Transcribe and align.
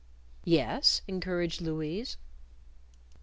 "Yes?" 0.45 1.03
encouraged 1.07 1.61
Louise. 1.61 2.17